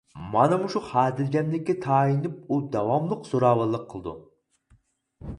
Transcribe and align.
مانا 0.35 0.57
مۇشۇ 0.61 0.79
خاتىرجەملىككە 0.85 1.75
تايىنىپ 1.83 2.39
ئۇ 2.47 2.57
داۋاملىق 2.75 3.29
زوراۋانلىق 3.33 3.83
قىلىدۇ. 3.93 4.15